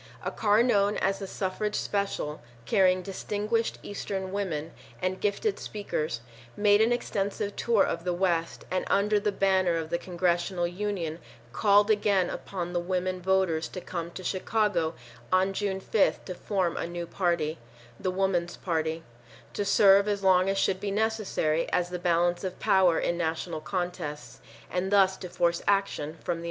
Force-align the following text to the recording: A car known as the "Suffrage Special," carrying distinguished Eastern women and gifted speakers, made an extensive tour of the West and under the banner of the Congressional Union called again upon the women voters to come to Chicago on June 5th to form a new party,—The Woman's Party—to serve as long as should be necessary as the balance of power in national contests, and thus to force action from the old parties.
A 0.25 0.31
car 0.31 0.63
known 0.63 0.97
as 0.97 1.19
the 1.19 1.27
"Suffrage 1.27 1.75
Special," 1.75 2.41
carrying 2.65 3.03
distinguished 3.03 3.77
Eastern 3.83 4.31
women 4.31 4.71
and 4.99 5.21
gifted 5.21 5.59
speakers, 5.59 6.21
made 6.57 6.81
an 6.81 6.91
extensive 6.91 7.55
tour 7.55 7.83
of 7.83 8.03
the 8.03 8.11
West 8.11 8.65
and 8.71 8.83
under 8.87 9.19
the 9.19 9.31
banner 9.31 9.75
of 9.75 9.91
the 9.91 9.99
Congressional 9.99 10.65
Union 10.65 11.19
called 11.53 11.91
again 11.91 12.31
upon 12.31 12.73
the 12.73 12.79
women 12.79 13.21
voters 13.21 13.67
to 13.67 13.79
come 13.79 14.09
to 14.13 14.23
Chicago 14.23 14.95
on 15.31 15.53
June 15.53 15.79
5th 15.79 16.25
to 16.25 16.33
form 16.33 16.77
a 16.77 16.87
new 16.87 17.05
party,—The 17.05 18.09
Woman's 18.09 18.57
Party—to 18.57 19.63
serve 19.63 20.07
as 20.07 20.23
long 20.23 20.49
as 20.49 20.57
should 20.57 20.79
be 20.79 20.89
necessary 20.89 21.71
as 21.71 21.89
the 21.91 21.99
balance 21.99 22.43
of 22.43 22.59
power 22.59 22.97
in 22.97 23.19
national 23.19 23.61
contests, 23.61 24.39
and 24.71 24.91
thus 24.91 25.15
to 25.17 25.29
force 25.29 25.61
action 25.67 26.13
from 26.15 26.15
the 26.15 26.17
old 26.17 26.25
parties. 26.25 26.37